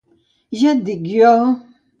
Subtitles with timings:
[0.59, 1.37] Ja et dic jo!